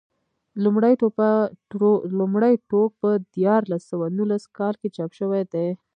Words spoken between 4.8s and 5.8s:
کې چاپ شوی دی.